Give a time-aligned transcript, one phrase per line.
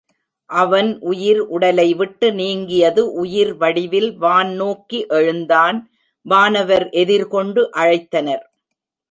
[0.49, 5.79] அவன் உயிர் உடலைவிட்டு நீங்கியது உயிர் வடிவில் வான் நோக்கி எழுந்தான்
[6.25, 8.43] வானவர் எதிர்கொண்டு அழைத்தனர்.